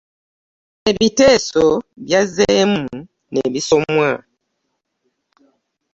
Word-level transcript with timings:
Ebiteeso 0.89 1.65
byazzeemu 2.03 2.83
ne 3.31 3.41
bisomwa. 3.53 4.11